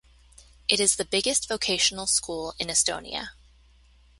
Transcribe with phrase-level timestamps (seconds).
[0.67, 3.33] It is the biggest vocational school in Estonia.